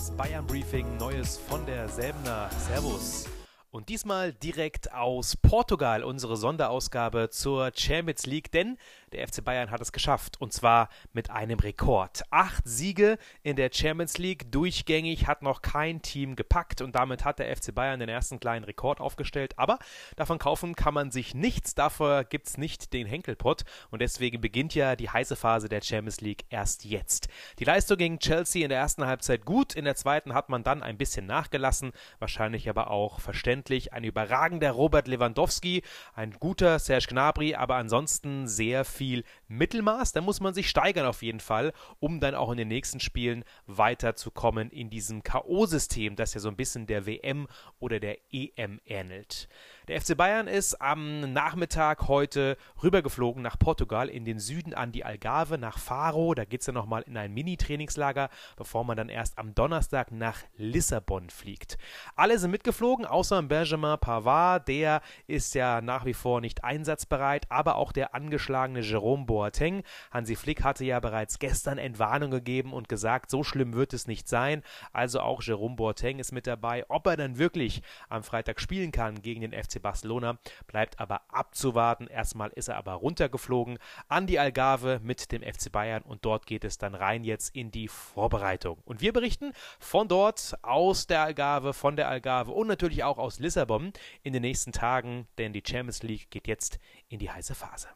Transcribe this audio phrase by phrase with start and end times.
[0.00, 2.48] das Bayern Briefing, Neues von der Säbener.
[2.66, 3.26] Servus.
[3.72, 8.76] Und diesmal direkt aus Portugal unsere Sonderausgabe zur Champions League, denn
[9.12, 12.24] der FC Bayern hat es geschafft und zwar mit einem Rekord.
[12.30, 17.38] Acht Siege in der Champions League durchgängig hat noch kein Team gepackt und damit hat
[17.38, 19.56] der FC Bayern den ersten kleinen Rekord aufgestellt.
[19.56, 19.78] Aber
[20.16, 24.74] davon kaufen kann man sich nichts, dafür gibt es nicht den Henkelpott und deswegen beginnt
[24.74, 27.28] ja die heiße Phase der Champions League erst jetzt.
[27.60, 30.82] Die Leistung gegen Chelsea in der ersten Halbzeit gut, in der zweiten hat man dann
[30.82, 33.59] ein bisschen nachgelassen, wahrscheinlich aber auch verständlich.
[33.92, 35.82] Ein überragender Robert Lewandowski,
[36.14, 40.12] ein guter Serge Gnabry, aber ansonsten sehr viel viel Mittelmaß.
[40.12, 43.44] Da muss man sich steigern auf jeden Fall, um dann auch in den nächsten Spielen
[43.66, 49.48] weiterzukommen in diesem K.O.-System, das ja so ein bisschen der WM oder der EM ähnelt.
[49.88, 55.04] Der FC Bayern ist am Nachmittag heute rübergeflogen nach Portugal in den Süden an die
[55.04, 56.34] Algarve, nach Faro.
[56.34, 60.42] Da geht es dann nochmal in ein Mini-Trainingslager, bevor man dann erst am Donnerstag nach
[60.56, 61.76] Lissabon fliegt.
[62.14, 64.68] Alle sind mitgeflogen, außer Benjamin Pavard.
[64.68, 69.82] Der ist ja nach wie vor nicht einsatzbereit, aber auch der angeschlagene Jerome Boateng.
[70.12, 74.28] Hansi Flick hatte ja bereits gestern Entwarnung gegeben und gesagt, so schlimm wird es nicht
[74.28, 74.62] sein.
[74.92, 76.84] Also auch Jerome Boateng ist mit dabei.
[76.88, 80.38] Ob er dann wirklich am Freitag spielen kann gegen den FC Barcelona.
[80.68, 82.06] Bleibt aber abzuwarten.
[82.06, 83.78] Erstmal ist er aber runtergeflogen
[84.08, 87.72] an die Algarve mit dem FC Bayern und dort geht es dann rein jetzt in
[87.72, 88.78] die Vorbereitung.
[88.84, 93.39] Und wir berichten von dort aus der Algarve, von der Algarve und natürlich auch aus
[93.40, 97.88] Lissabon in den nächsten Tagen, denn die Champions League geht jetzt in die heiße Phase.